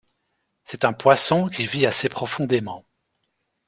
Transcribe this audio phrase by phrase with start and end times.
[0.63, 2.83] C'est un poisson qui vit assez profondément.